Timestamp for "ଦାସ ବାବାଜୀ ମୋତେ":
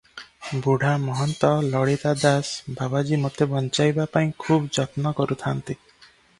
2.23-3.49